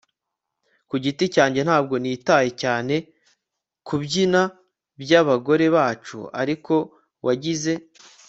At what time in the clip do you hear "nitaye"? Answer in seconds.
2.03-2.49